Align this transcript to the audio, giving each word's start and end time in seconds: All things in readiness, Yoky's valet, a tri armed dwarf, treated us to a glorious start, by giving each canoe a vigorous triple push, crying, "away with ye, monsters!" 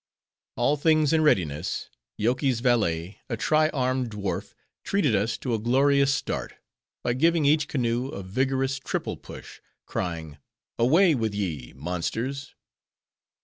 All 0.55 0.77
things 0.77 1.13
in 1.13 1.21
readiness, 1.21 1.87
Yoky's 2.17 2.59
valet, 2.61 3.19
a 3.29 3.37
tri 3.37 3.69
armed 3.69 4.09
dwarf, 4.09 4.55
treated 4.83 5.15
us 5.15 5.37
to 5.37 5.53
a 5.53 5.59
glorious 5.59 6.11
start, 6.11 6.55
by 7.03 7.13
giving 7.13 7.45
each 7.45 7.67
canoe 7.67 8.07
a 8.07 8.23
vigorous 8.23 8.79
triple 8.79 9.15
push, 9.15 9.59
crying, 9.85 10.39
"away 10.79 11.13
with 11.13 11.35
ye, 11.35 11.73
monsters!" 11.75 12.55